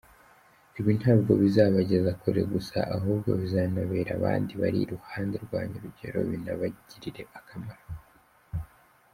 Ibi 0.79 0.91
ntabwo 0.99 1.31
bizabageza 1.41 2.11
kure 2.21 2.41
gusa 2.53 2.77
ahubwo 2.95 3.29
bizanabera 3.41 4.11
abandi 4.19 4.51
bari 4.61 4.77
iruhande 4.81 5.35
rwanyu 5.45 5.73
urugero 5.77 6.19
binabagirire 6.29 7.23
akamaro.” 7.39 7.85